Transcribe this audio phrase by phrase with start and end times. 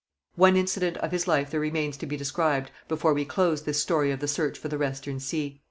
[0.35, 4.09] One incident of his life there remains to be described before we close this story
[4.09, 5.59] of the search for the Western Sea.